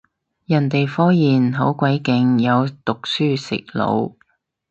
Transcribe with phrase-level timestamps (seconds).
[0.47, 4.15] 人哋科研好鬼勁，有讀書食腦